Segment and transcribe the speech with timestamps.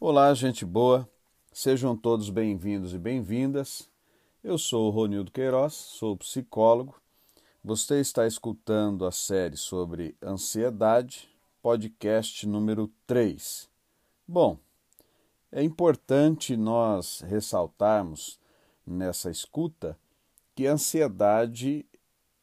[0.00, 1.10] Olá, gente boa.
[1.52, 3.90] Sejam todos bem-vindos e bem-vindas.
[4.44, 6.94] Eu sou o Ronildo Queiroz, sou psicólogo.
[7.64, 11.28] Você está escutando a série sobre ansiedade,
[11.60, 13.68] podcast número 3.
[14.24, 14.56] Bom,
[15.50, 18.38] é importante nós ressaltarmos
[18.86, 19.98] nessa escuta
[20.54, 21.84] que a ansiedade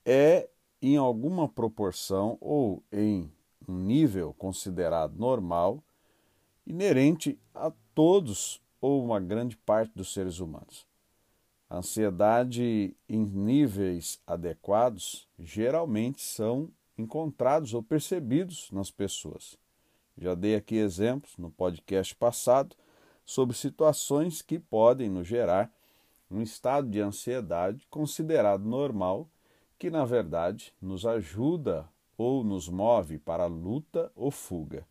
[0.05, 0.49] é,
[0.81, 3.31] em alguma proporção ou em
[3.65, 5.81] um nível considerado normal,
[6.65, 10.85] inerente a todos ou uma grande parte dos seres humanos.
[11.69, 19.57] A ansiedade em níveis adequados geralmente são encontrados ou percebidos nas pessoas.
[20.17, 22.75] Já dei aqui exemplos no podcast passado
[23.25, 25.71] sobre situações que podem nos gerar
[26.29, 29.29] um estado de ansiedade considerado normal,
[29.77, 34.85] que na verdade nos ajuda ou nos move para luta ou fuga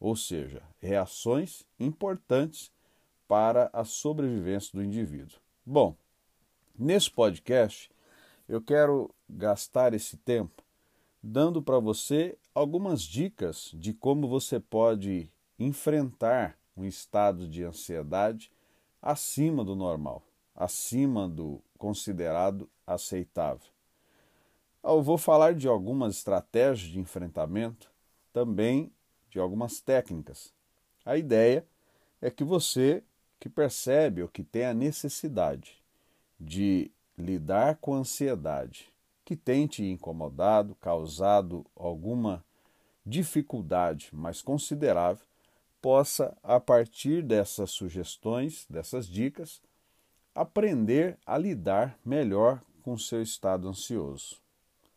[0.00, 2.70] ou seja, reações importantes
[3.26, 5.38] para a sobrevivência do indivíduo.
[5.64, 5.94] Bom,
[6.78, 7.90] nesse podcast
[8.48, 10.62] eu quero gastar esse tempo
[11.22, 18.50] dando para você algumas dicas de como você pode enfrentar um estado de ansiedade
[19.02, 20.22] acima do normal,
[20.54, 23.68] acima do considerado aceitável.
[24.82, 27.90] Eu vou falar de algumas estratégias de enfrentamento,
[28.32, 28.90] também
[29.30, 30.52] de algumas técnicas.
[31.04, 31.66] A ideia
[32.20, 33.02] é que você
[33.38, 35.82] que percebe ou que tem a necessidade
[36.38, 38.88] de lidar com a ansiedade
[39.24, 42.42] que tem te incomodado, causado alguma
[43.04, 45.22] dificuldade mais considerável,
[45.82, 49.60] possa, a partir dessas sugestões, dessas dicas,
[50.34, 54.36] aprender a lidar melhor com seu estado ansioso.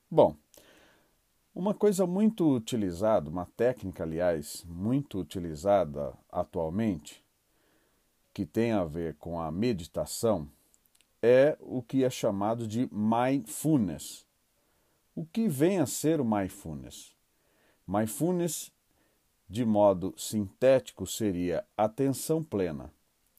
[0.09, 0.37] Bom,
[1.53, 7.23] uma coisa muito utilizada, uma técnica, aliás, muito utilizada atualmente,
[8.33, 10.49] que tem a ver com a meditação,
[11.21, 14.25] é o que é chamado de mindfulness.
[15.13, 17.13] O que vem a ser o mindfulness?
[17.85, 18.71] Mindfulness,
[19.47, 22.93] de modo sintético, seria atenção plena,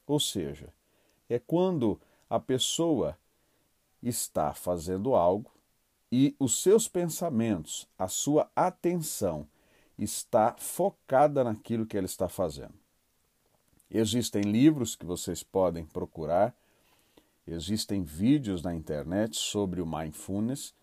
[0.05, 0.71] ou seja,
[1.27, 3.17] é quando a pessoa
[4.01, 5.52] está fazendo algo
[6.15, 9.47] e os seus pensamentos, a sua atenção
[9.97, 12.75] está focada naquilo que ele está fazendo.
[13.89, 16.55] Existem livros que vocês podem procurar,
[17.47, 20.75] existem vídeos na internet sobre o mindfulness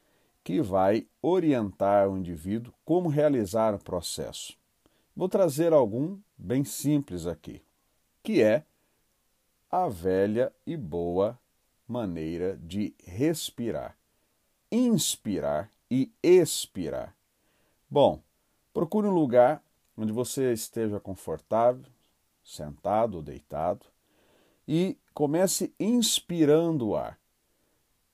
[0.43, 4.59] que vai orientar o indivíduo como realizar o processo.
[5.15, 7.63] Vou trazer algum bem simples aqui,
[8.21, 8.65] que é
[9.71, 11.39] a velha e boa
[11.87, 14.00] maneira de respirar
[14.71, 17.17] inspirar e expirar.
[17.89, 18.23] Bom,
[18.73, 19.63] procure um lugar
[19.97, 21.91] onde você esteja confortável,
[22.43, 23.85] sentado ou deitado,
[24.67, 27.19] e comece inspirando o ar,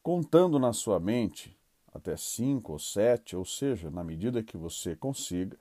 [0.03, 1.57] contando na sua mente
[1.93, 5.59] até cinco ou sete, ou seja, na medida que você consiga,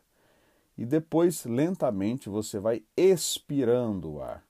[0.78, 4.46] e depois lentamente você vai expirando o ar.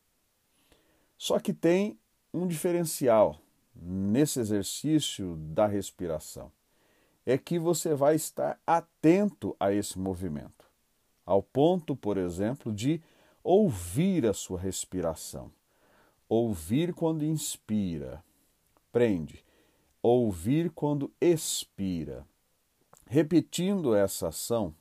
[1.18, 2.00] Só que tem
[2.34, 3.40] um diferencial
[3.76, 6.52] nesse exercício da respiração
[7.26, 10.66] é que você vai estar atento a esse movimento,
[11.26, 13.02] ao ponto, por exemplo, de
[13.44, 15.52] ouvir a sua respiração.
[16.30, 18.24] Ouvir quando inspira,
[18.92, 19.44] prende.
[20.02, 22.28] Ouvir quando expira.
[23.08, 24.74] Repetindo essa ação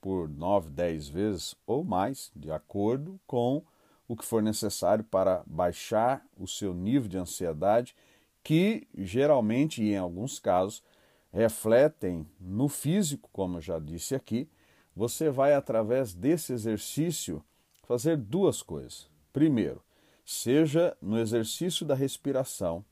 [0.00, 3.62] por nove, dez vezes ou mais, de acordo com
[4.08, 7.94] o que for necessário para baixar o seu nível de ansiedade,
[8.42, 10.82] que geralmente e em alguns casos
[11.30, 14.48] refletem no físico, como eu já disse aqui.
[14.96, 17.44] Você vai através desse exercício
[17.86, 19.10] fazer duas coisas.
[19.32, 19.82] Primeiro,
[20.24, 22.84] seja no exercício da respiração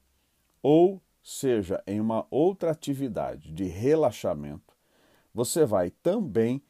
[0.62, 4.76] ou seja em uma outra atividade de relaxamento,
[5.34, 6.62] você vai também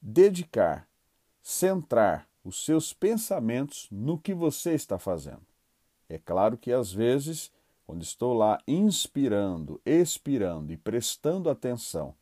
[0.00, 0.88] dedicar,
[1.42, 5.42] centrar os seus pensamentos no que você está fazendo.
[6.08, 7.50] É claro que às vezes,
[7.86, 12.14] quando estou lá inspirando, expirando e prestando atenção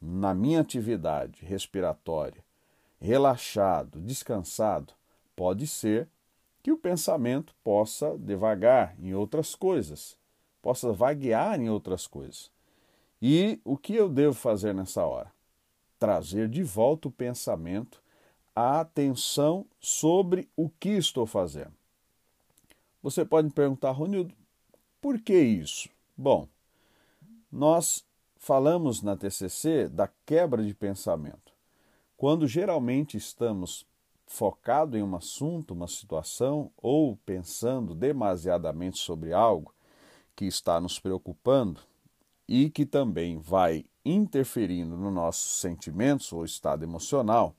[0.00, 2.44] na minha atividade respiratória,
[3.00, 4.92] relaxado, descansado,
[5.36, 6.08] pode ser
[6.62, 10.18] que o pensamento possa devagar em outras coisas,
[10.60, 12.50] possa vaguear em outras coisas.
[13.20, 15.32] E o que eu devo fazer nessa hora?
[15.98, 18.02] Trazer de volta o pensamento
[18.60, 21.72] a atenção sobre o que estou fazendo.
[23.00, 24.34] Você pode me perguntar, Ronildo,
[25.00, 25.88] por que isso?
[26.16, 26.48] Bom,
[27.52, 28.04] nós
[28.36, 31.52] falamos na TCC da quebra de pensamento.
[32.16, 33.86] Quando geralmente estamos
[34.26, 39.72] focado em um assunto, uma situação, ou pensando demasiadamente sobre algo
[40.34, 41.80] que está nos preocupando
[42.48, 47.54] e que também vai interferindo no nossos sentimentos ou estado emocional,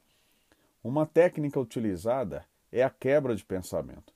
[0.84, 4.14] uma técnica utilizada é a quebra de pensamento.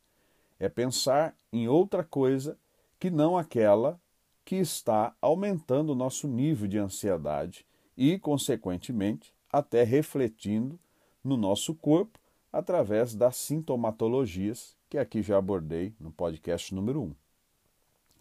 [0.59, 2.57] É pensar em outra coisa
[2.99, 3.99] que não aquela
[4.45, 7.65] que está aumentando o nosso nível de ansiedade
[7.97, 10.79] e, consequentemente, até refletindo
[11.23, 12.19] no nosso corpo
[12.51, 17.15] através das sintomatologias que aqui já abordei no podcast número 1.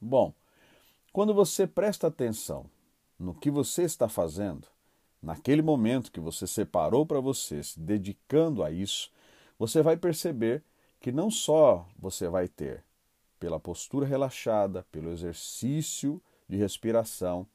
[0.00, 0.32] Bom,
[1.12, 2.64] quando você presta atenção
[3.18, 4.66] no que você está fazendo,
[5.22, 9.10] naquele momento que você separou para você, se dedicando a isso,
[9.58, 10.62] você vai perceber
[11.00, 12.84] que não só você vai ter,
[13.38, 17.46] pela postura relaxada, pelo exercício de respiração,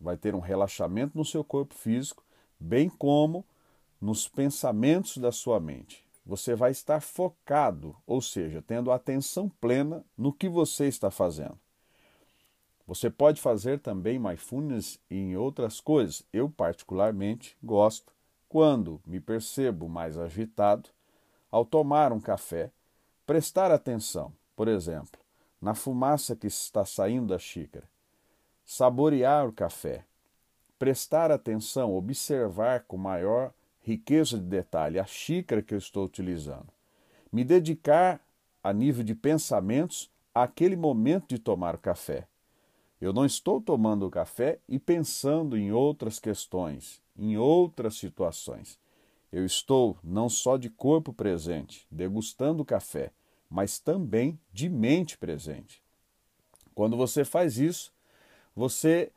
[0.00, 2.24] vai ter um relaxamento no seu corpo físico,
[2.58, 3.44] bem como
[4.00, 6.04] nos pensamentos da sua mente.
[6.24, 11.58] Você vai estar focado, ou seja, tendo atenção plena no que você está fazendo.
[12.86, 16.24] Você pode fazer também mindfulness em outras coisas.
[16.32, 18.12] Eu, particularmente, gosto,
[18.48, 20.90] quando me percebo mais agitado,
[21.50, 22.70] ao tomar um café,
[23.24, 25.20] prestar atenção, por exemplo,
[25.60, 27.88] na fumaça que está saindo da xícara,
[28.64, 30.04] saborear o café,
[30.78, 36.68] prestar atenção, observar com maior riqueza de detalhe a xícara que eu estou utilizando,
[37.30, 38.20] me dedicar
[38.62, 42.26] a nível de pensamentos àquele momento de tomar o café
[43.02, 48.78] eu não estou tomando café e pensando em outras questões, em outras situações.
[49.32, 53.10] Eu estou não só de corpo presente, degustando café,
[53.50, 55.82] mas também de mente presente.
[56.76, 57.92] Quando você faz isso,
[58.54, 59.10] você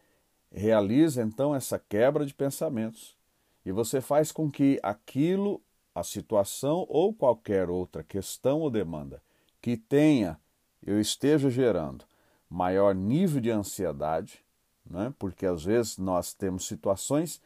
[0.51, 3.15] realiza então essa quebra de pensamentos
[3.63, 5.61] e você faz com que aquilo,
[5.93, 9.21] a situação ou qualquer outra questão ou demanda
[9.61, 10.39] que tenha,
[10.81, 12.03] eu esteja gerando
[12.49, 14.43] maior nível de ansiedade,
[14.89, 15.13] né?
[15.17, 17.41] porque às vezes nós temos situações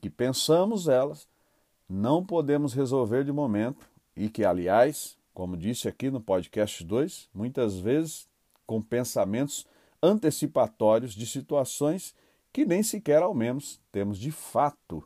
[0.00, 1.28] que pensamos elas,
[1.88, 7.78] não podemos resolver de momento e que, aliás, como disse aqui no podcast 2, muitas
[7.78, 8.28] vezes
[8.66, 9.66] com pensamentos
[10.02, 12.14] antecipatórios de situações
[12.52, 15.02] que nem sequer ao menos temos de fato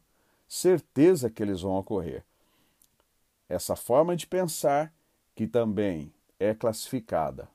[0.49, 2.25] certeza que eles vão ocorrer.
[3.49, 4.93] Essa forma de pensar,
[5.35, 7.49] que também é classificada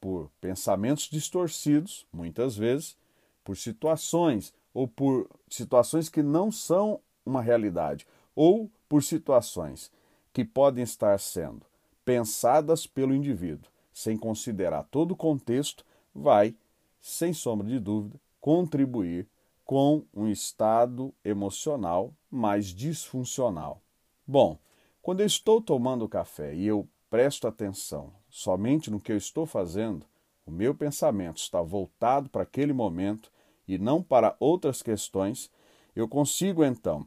[0.00, 2.96] por pensamentos distorcidos, muitas vezes,
[3.42, 9.90] por situações ou por situações que não são uma realidade, ou por situações
[10.32, 11.64] que podem estar sendo
[12.04, 15.84] pensadas pelo indivíduo, sem considerar todo o contexto,
[16.14, 16.54] vai,
[17.00, 19.26] sem sombra de dúvida, contribuir
[19.64, 23.80] com um estado emocional mais disfuncional.
[24.26, 24.58] Bom,
[25.02, 30.04] quando eu estou tomando café e eu presto atenção somente no que eu estou fazendo,
[30.44, 33.32] o meu pensamento está voltado para aquele momento
[33.66, 35.50] e não para outras questões,
[35.94, 37.06] eu consigo então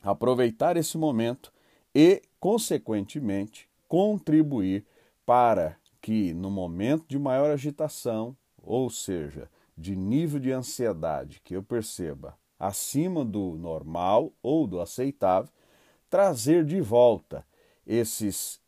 [0.00, 1.52] aproveitar esse momento
[1.92, 4.86] e, consequentemente, contribuir
[5.26, 11.62] para que no momento de maior agitação, ou seja, de nível de ansiedade que eu
[11.62, 15.50] perceba acima do normal ou do aceitável,
[16.08, 17.44] trazer de volta
[17.84, 18.60] esses,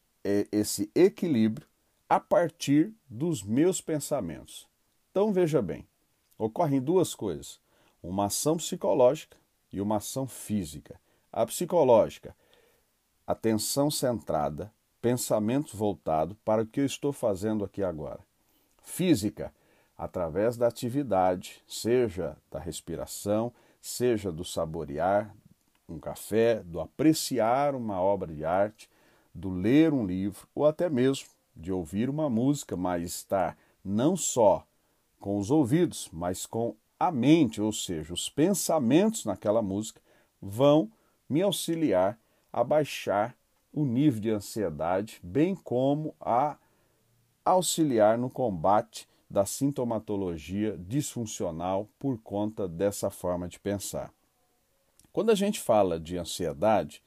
[0.51, 1.68] esse equilíbrio
[2.09, 4.67] a partir dos meus pensamentos.
[5.11, 5.87] Então veja bem,
[6.39, 7.61] ocorrem duas coisas:
[8.03, 9.37] uma ação psicológica
[9.73, 10.99] e uma ação física.
[11.31, 12.35] A psicológica,
[13.27, 14.73] atenção centrada,
[15.03, 18.21] pensamento voltado para o que eu estou fazendo aqui agora.
[18.83, 19.53] Física,
[19.97, 25.35] através da atividade, seja da respiração, seja do saborear
[25.89, 28.89] um café, do apreciar uma obra de arte,
[29.35, 34.65] do ler um livro ou até mesmo de ouvir uma música, mas estar não só
[35.19, 40.01] com os ouvidos, mas com a mente, ou seja, os pensamentos naquela música,
[40.41, 40.91] vão
[41.29, 42.19] me auxiliar
[42.53, 43.37] a baixar
[43.73, 46.57] o nível de ansiedade, bem como a
[47.45, 54.13] auxiliar no combate da sintomatologia disfuncional por conta dessa forma de pensar.
[55.13, 57.03] Quando a gente fala de ansiedade,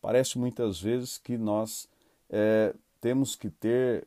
[0.00, 1.88] parece muitas vezes que nós
[2.28, 4.06] é, temos que ter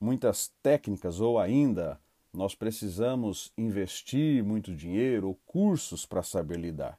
[0.00, 2.00] muitas técnicas ou ainda
[2.32, 6.98] nós precisamos investir muito dinheiro ou cursos para saber lidar.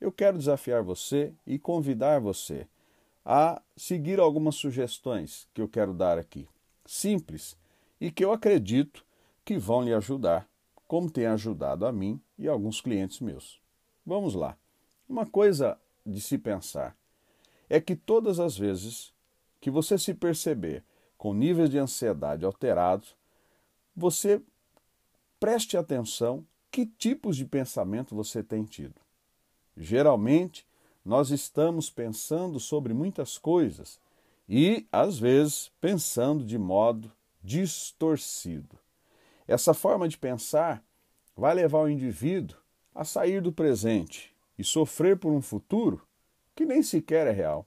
[0.00, 2.66] Eu quero desafiar você e convidar você
[3.24, 6.48] a seguir algumas sugestões que eu quero dar aqui,
[6.86, 7.56] simples
[8.00, 9.04] e que eu acredito
[9.44, 10.48] que vão lhe ajudar,
[10.88, 13.60] como tem ajudado a mim e alguns clientes meus.
[14.04, 14.56] Vamos lá.
[15.06, 16.96] Uma coisa de se pensar
[17.68, 19.12] é que todas as vezes
[19.60, 20.82] que você se perceber
[21.18, 23.14] com níveis de ansiedade alterados,
[23.94, 24.40] você
[25.38, 28.94] preste atenção que tipos de pensamento você tem tido.
[29.76, 30.66] Geralmente,
[31.04, 34.00] nós estamos pensando sobre muitas coisas
[34.48, 37.10] e, às vezes, pensando de modo
[37.42, 38.78] distorcido.
[39.46, 40.82] Essa forma de pensar
[41.36, 42.58] vai levar o indivíduo
[42.94, 46.06] a sair do presente e sofrer por um futuro
[46.54, 47.66] que nem sequer é real.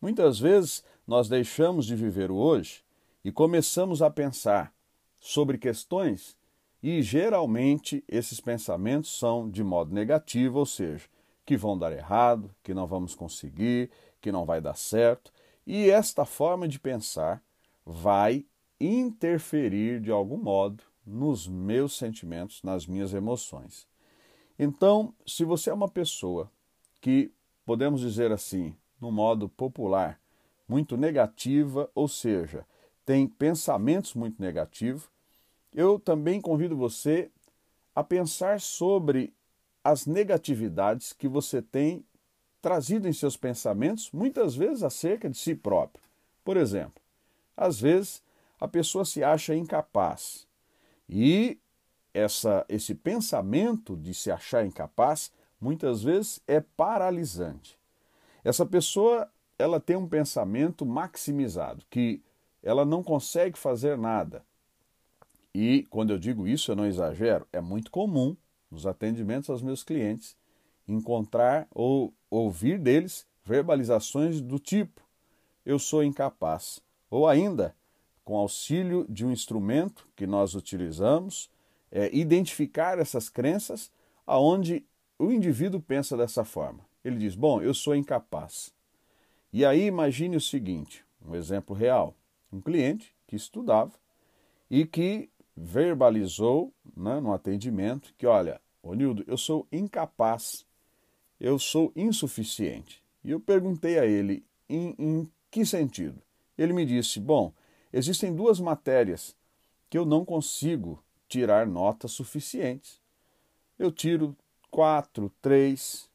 [0.00, 2.82] Muitas vezes nós deixamos de viver o hoje
[3.24, 4.72] e começamos a pensar
[5.18, 6.36] sobre questões
[6.82, 11.06] e geralmente esses pensamentos são de modo negativo, ou seja,
[11.44, 13.90] que vão dar errado, que não vamos conseguir,
[14.20, 15.30] que não vai dar certo.
[15.66, 17.42] E esta forma de pensar
[17.84, 18.46] vai
[18.80, 23.86] interferir de algum modo nos meus sentimentos, nas minhas emoções.
[24.58, 26.50] Então, se você é uma pessoa
[27.00, 27.30] que,
[27.66, 30.20] podemos dizer assim, no modo popular,
[30.68, 32.66] muito negativa, ou seja,
[33.04, 35.08] tem pensamentos muito negativos,
[35.74, 37.30] eu também convido você
[37.94, 39.32] a pensar sobre
[39.82, 42.04] as negatividades que você tem
[42.60, 46.04] trazido em seus pensamentos, muitas vezes acerca de si próprio.
[46.44, 47.02] Por exemplo,
[47.56, 48.22] às vezes
[48.60, 50.46] a pessoa se acha incapaz
[51.08, 51.58] e
[52.12, 57.79] essa, esse pensamento de se achar incapaz muitas vezes é paralisante.
[58.44, 62.22] Essa pessoa ela tem um pensamento maximizado, que
[62.62, 64.44] ela não consegue fazer nada.
[65.54, 68.36] E quando eu digo isso, eu não exagero, é muito comum
[68.70, 70.36] nos atendimentos aos meus clientes
[70.86, 75.02] encontrar ou ouvir deles verbalizações do tipo:
[75.64, 76.80] eu sou incapaz.
[77.10, 77.74] Ou ainda,
[78.24, 81.50] com auxílio de um instrumento que nós utilizamos,
[81.90, 83.90] é, identificar essas crenças
[84.26, 84.86] aonde
[85.18, 86.89] o indivíduo pensa dessa forma.
[87.04, 88.72] Ele diz: Bom, eu sou incapaz.
[89.52, 92.14] E aí imagine o seguinte: um exemplo real.
[92.52, 93.92] Um cliente que estudava
[94.68, 100.66] e que verbalizou né, no atendimento que, olha, Onildo, eu sou incapaz,
[101.38, 103.02] eu sou insuficiente.
[103.22, 106.20] E eu perguntei a ele em, em que sentido.
[106.56, 107.52] Ele me disse: bom,
[107.92, 109.36] existem duas matérias
[109.88, 113.00] que eu não consigo tirar notas suficientes.
[113.78, 114.36] Eu tiro
[114.70, 116.09] quatro, três,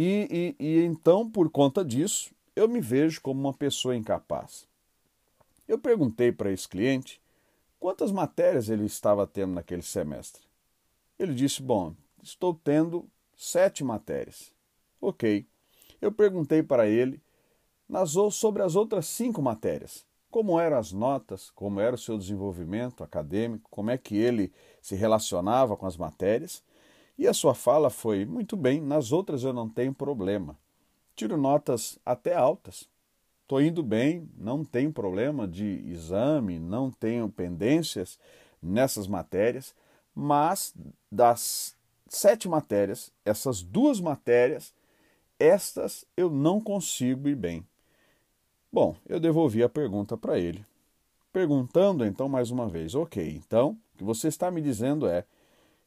[0.00, 4.64] e, e, e então, por conta disso, eu me vejo como uma pessoa incapaz.
[5.66, 7.20] Eu perguntei para esse cliente
[7.80, 10.42] quantas matérias ele estava tendo naquele semestre.
[11.18, 14.52] Ele disse: Bom, estou tendo sete matérias.
[15.00, 15.44] Ok.
[16.00, 17.20] Eu perguntei para ele
[17.88, 20.06] nas, sobre as outras cinco matérias.
[20.30, 24.94] Como eram as notas, como era o seu desenvolvimento acadêmico, como é que ele se
[24.94, 26.62] relacionava com as matérias.
[27.18, 30.56] E a sua fala foi: muito bem, nas outras eu não tenho problema.
[31.16, 32.88] Tiro notas até altas.
[33.42, 38.18] Estou indo bem, não tenho problema de exame, não tenho pendências
[38.62, 39.74] nessas matérias,
[40.14, 40.74] mas
[41.10, 41.74] das
[42.08, 44.74] sete matérias, essas duas matérias,
[45.38, 47.66] estas eu não consigo ir bem.
[48.70, 50.64] Bom, eu devolvi a pergunta para ele.
[51.32, 55.24] Perguntando então mais uma vez, ok, então o que você está me dizendo é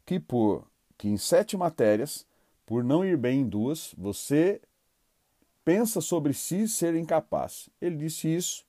[0.06, 0.66] que por
[1.02, 2.28] que em sete matérias,
[2.64, 4.62] por não ir bem em duas, você
[5.66, 7.72] pensa sobre si ser incapaz.
[7.82, 8.64] Ele disse isso.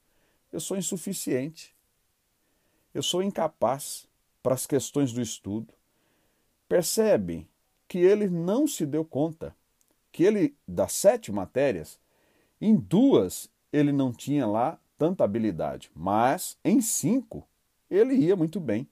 [0.51, 1.77] Eu sou insuficiente.
[2.95, 4.09] Eu sou incapaz
[4.43, 5.75] para as questões do estudo.
[6.67, 7.47] Percebe
[7.87, 9.55] que ele não se deu conta
[10.11, 12.01] que ele, das sete matérias,
[12.59, 17.47] em duas ele não tinha lá tanta habilidade, mas em cinco
[17.91, 18.89] ele ia muito bem.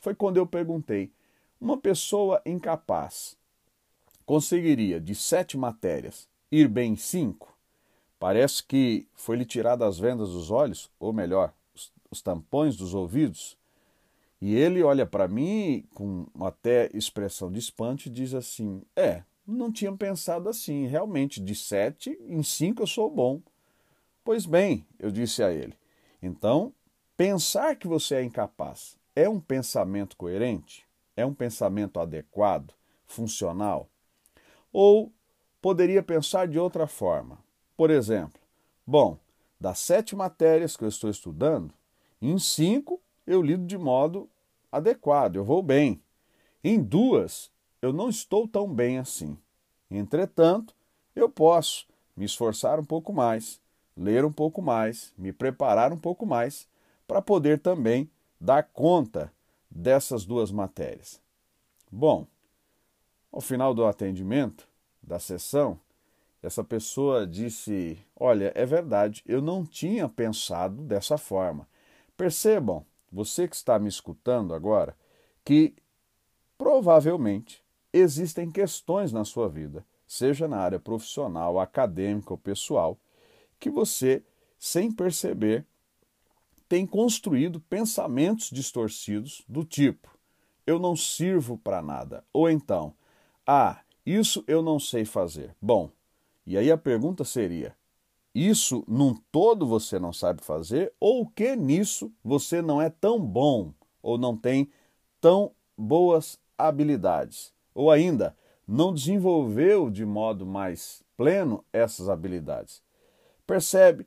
[0.00, 1.12] Foi quando eu perguntei:
[1.60, 3.36] uma pessoa incapaz
[4.26, 7.56] conseguiria, de sete matérias, ir bem em cinco?
[8.18, 13.56] Parece que foi-lhe tirado as vendas dos olhos, ou melhor, os, os tampões dos ouvidos.
[14.40, 19.70] E ele olha para mim com até expressão de espanto e diz assim: É, não
[19.70, 20.86] tinha pensado assim.
[20.86, 23.40] Realmente, de sete em cinco eu sou bom.
[24.24, 25.74] Pois bem, eu disse a ele.
[26.22, 26.72] Então,
[27.16, 30.86] pensar que você é incapaz é um pensamento coerente?
[31.16, 32.72] É um pensamento adequado,
[33.06, 33.88] funcional?
[34.72, 35.12] Ou
[35.62, 37.38] poderia pensar de outra forma?
[37.76, 38.40] Por exemplo,
[38.86, 39.18] bom,
[39.60, 41.72] das sete matérias que eu estou estudando,
[42.20, 44.28] em cinco eu lido de modo
[44.70, 46.02] adequado, eu vou bem.
[46.62, 49.38] Em duas, eu não estou tão bem assim.
[49.90, 50.74] Entretanto,
[51.14, 53.60] eu posso me esforçar um pouco mais,
[53.96, 56.68] ler um pouco mais, me preparar um pouco mais,
[57.06, 59.32] para poder também dar conta
[59.74, 61.20] dessas duas matérias.
[61.90, 62.26] Bom,
[63.32, 64.68] ao final do atendimento,
[65.02, 65.78] da sessão,
[66.42, 71.66] essa pessoa disse: Olha, é verdade, eu não tinha pensado dessa forma.
[72.16, 74.96] Percebam, você que está me escutando agora,
[75.44, 75.74] que
[76.56, 77.62] provavelmente
[77.92, 82.98] existem questões na sua vida, seja na área profissional, acadêmica ou pessoal,
[83.58, 84.22] que você,
[84.58, 85.66] sem perceber,
[86.68, 90.16] tem construído pensamentos distorcidos do tipo:
[90.66, 92.94] eu não sirvo para nada, ou então,
[93.46, 95.54] ah, isso eu não sei fazer.
[95.60, 95.90] Bom,
[96.46, 97.76] e aí a pergunta seria:
[98.34, 103.20] isso num todo você não sabe fazer ou o que nisso você não é tão
[103.20, 104.70] bom ou não tem
[105.20, 107.52] tão boas habilidades?
[107.74, 112.82] Ou ainda, não desenvolveu de modo mais pleno essas habilidades?
[113.46, 114.06] Percebe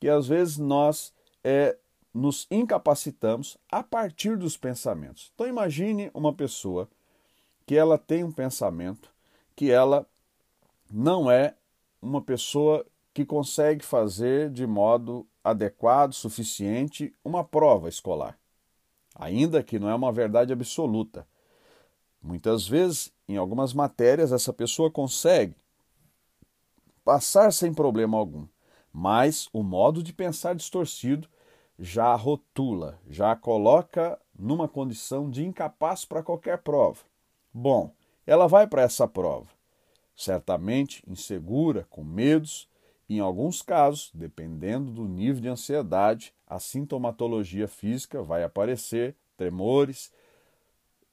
[0.00, 1.76] que às vezes nós é,
[2.16, 5.30] nos incapacitamos a partir dos pensamentos.
[5.34, 6.88] Então imagine uma pessoa
[7.66, 9.14] que ela tem um pensamento
[9.54, 10.06] que ela
[10.90, 11.54] não é
[12.00, 18.38] uma pessoa que consegue fazer de modo adequado, suficiente, uma prova escolar.
[19.14, 21.26] Ainda que não é uma verdade absoluta.
[22.22, 25.54] Muitas vezes, em algumas matérias, essa pessoa consegue
[27.04, 28.46] passar sem problema algum,
[28.92, 31.28] mas o modo de pensar distorcido
[31.78, 37.00] já rotula, já coloca numa condição de incapaz para qualquer prova.
[37.52, 37.92] Bom,
[38.26, 39.56] ela vai para essa prova
[40.16, 42.68] certamente insegura, com medos,
[43.08, 50.10] em alguns casos, dependendo do nível de ansiedade, a sintomatologia física vai aparecer, tremores,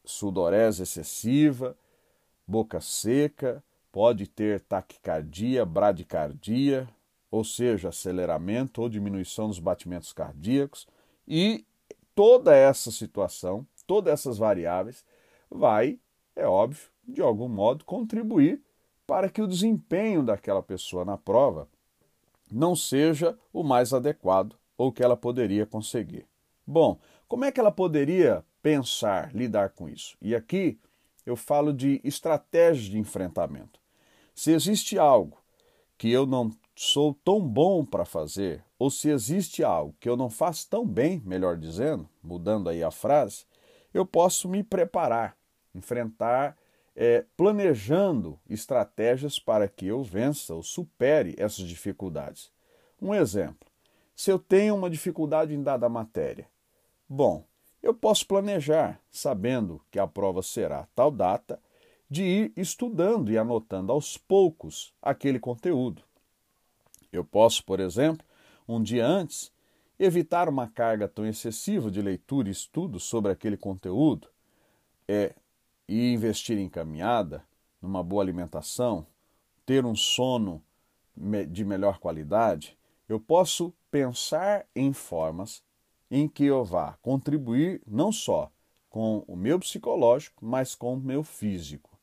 [0.06, 1.78] sudorese excessiva,
[2.48, 6.88] boca seca, pode ter taquicardia, bradicardia,
[7.34, 10.86] ou seja, aceleramento ou diminuição dos batimentos cardíacos,
[11.28, 11.66] e
[12.14, 15.04] toda essa situação, todas essas variáveis
[15.50, 16.00] vai,
[16.36, 18.62] é óbvio, de algum modo contribuir
[19.08, 21.68] para que o desempenho daquela pessoa na prova
[22.52, 26.28] não seja o mais adequado ou que ela poderia conseguir.
[26.68, 30.16] Bom, como é que ela poderia pensar, lidar com isso?
[30.22, 30.80] E aqui
[31.26, 33.80] eu falo de estratégias de enfrentamento.
[34.36, 35.42] Se existe algo
[35.98, 40.30] que eu não sou tão bom para fazer, ou se existe algo que eu não
[40.30, 43.46] faço tão bem, melhor dizendo, mudando aí a frase,
[43.94, 45.38] eu posso me preparar,
[45.74, 46.58] enfrentar
[46.96, 52.52] é, planejando estratégias para que eu vença ou supere essas dificuldades.
[53.02, 53.70] Um exemplo:
[54.16, 56.48] se eu tenho uma dificuldade em dada matéria,
[57.08, 57.46] bom,
[57.82, 61.60] eu posso planejar, sabendo que a prova será tal data,
[62.10, 66.04] de ir estudando e anotando aos poucos aquele conteúdo.
[67.14, 68.26] Eu posso, por exemplo,
[68.68, 69.52] um dia antes,
[70.00, 74.28] evitar uma carga tão excessiva de leitura e estudo sobre aquele conteúdo,
[75.08, 75.36] é
[75.88, 77.46] e investir em caminhada,
[77.80, 79.06] numa boa alimentação,
[79.66, 80.64] ter um sono
[81.50, 82.76] de melhor qualidade,
[83.08, 85.64] eu posso pensar em formas
[86.10, 88.52] em que eu vá contribuir não só
[88.90, 92.00] com o meu psicológico, mas com o meu físico.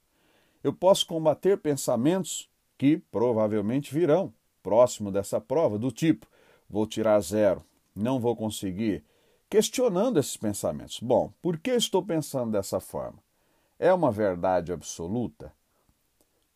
[0.63, 6.27] Eu posso combater pensamentos que provavelmente virão próximo dessa prova, do tipo:
[6.69, 9.05] vou tirar zero, não vou conseguir,
[9.49, 11.01] questionando esses pensamentos.
[11.01, 13.19] Bom, por que estou pensando dessa forma?
[13.81, 15.51] é uma verdade absoluta?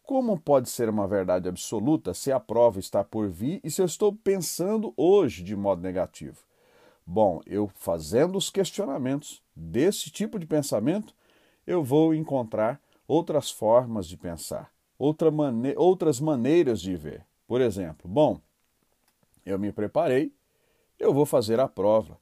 [0.02, 3.86] Como pode ser uma verdade absoluta se a prova está por vir e se eu
[3.86, 6.36] estou pensando hoje de modo negativo?
[7.06, 11.14] Bom, eu fazendo os questionamentos desse tipo de pensamento,
[11.66, 17.24] eu vou encontrar outras formas de pensar, outra mane outras maneiras de ver.
[17.54, 18.40] Por exemplo, bom,
[19.46, 20.34] eu me preparei,
[20.98, 22.18] eu vou fazer a prova.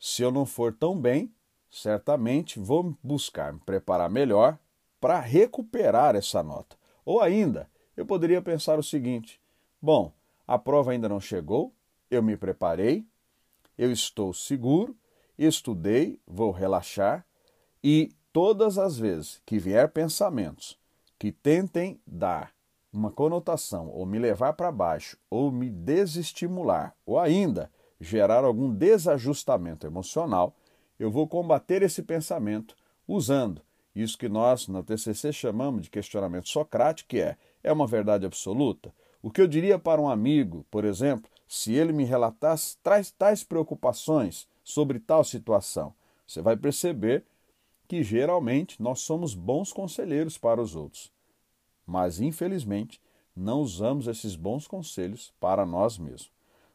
[0.00, 1.32] Se eu não for tão bem,
[1.70, 4.58] certamente vou buscar me preparar melhor
[5.00, 6.76] para recuperar essa nota.
[7.04, 9.40] Ou ainda, eu poderia pensar o seguinte:
[9.80, 10.12] bom,
[10.44, 11.72] a prova ainda não chegou,
[12.10, 13.06] eu me preparei,
[13.78, 14.98] eu estou seguro,
[15.38, 17.24] estudei, vou relaxar
[17.80, 20.76] e todas as vezes que vier pensamentos
[21.16, 22.52] que tentem dar
[22.96, 29.86] uma conotação ou me levar para baixo ou me desestimular ou ainda gerar algum desajustamento
[29.86, 30.54] emocional,
[30.98, 32.76] eu vou combater esse pensamento
[33.06, 33.62] usando
[33.94, 38.92] isso que nós na TCC chamamos de questionamento socrático, que é: é uma verdade absoluta?
[39.22, 43.44] O que eu diria para um amigo, por exemplo, se ele me relatasse tais, tais
[43.44, 45.94] preocupações sobre tal situação?
[46.26, 47.24] Você vai perceber
[47.86, 51.12] que geralmente nós somos bons conselheiros para os outros,
[51.86, 53.00] mas infelizmente
[53.36, 56.30] não usamos esses bons conselhos para nós mesmos.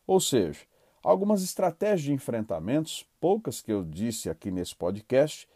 [0.06, 0.62] Ou seja,
[1.04, 5.48] algumas estratégias de enfrentamentos, poucas que eu disse aqui nesse podcast,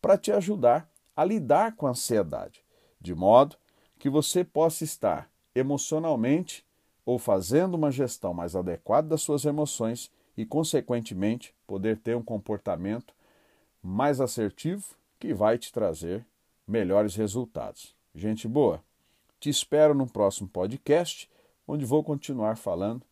[0.00, 2.62] para te ajudar a lidar com a ansiedade,
[3.00, 3.56] de modo
[3.98, 6.64] que você possa estar emocionalmente
[7.04, 13.14] ou fazendo uma gestão mais adequada das suas emoções e, consequentemente, poder ter um comportamento
[13.82, 14.84] mais assertivo
[15.18, 16.24] que vai te trazer
[16.66, 17.94] melhores resultados.
[18.14, 18.82] Gente boa,
[19.38, 21.30] te espero no próximo podcast,
[21.66, 23.02] onde vou continuar falando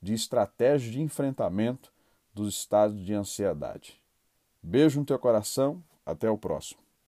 [0.00, 1.92] de estratégia de enfrentamento
[2.34, 4.00] dos estados de ansiedade.
[4.62, 6.85] Beijo no teu coração, até o próximo.